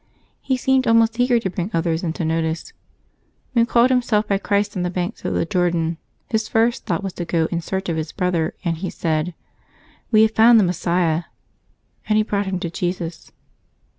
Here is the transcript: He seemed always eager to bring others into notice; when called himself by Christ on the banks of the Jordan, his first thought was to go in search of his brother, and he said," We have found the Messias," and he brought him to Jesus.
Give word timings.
He 0.41 0.57
seemed 0.57 0.87
always 0.87 1.11
eager 1.19 1.39
to 1.39 1.49
bring 1.51 1.69
others 1.75 2.01
into 2.01 2.25
notice; 2.25 2.73
when 3.53 3.67
called 3.67 3.91
himself 3.91 4.27
by 4.27 4.39
Christ 4.39 4.75
on 4.75 4.81
the 4.81 4.89
banks 4.89 5.23
of 5.23 5.35
the 5.35 5.45
Jordan, 5.45 5.99
his 6.27 6.47
first 6.47 6.87
thought 6.87 7.03
was 7.03 7.13
to 7.13 7.23
go 7.25 7.45
in 7.51 7.61
search 7.61 7.87
of 7.87 7.97
his 7.97 8.11
brother, 8.11 8.55
and 8.65 8.77
he 8.77 8.89
said," 8.89 9.35
We 10.11 10.23
have 10.23 10.31
found 10.31 10.59
the 10.59 10.63
Messias," 10.63 11.25
and 12.09 12.17
he 12.17 12.23
brought 12.23 12.47
him 12.47 12.57
to 12.61 12.71
Jesus. 12.71 13.31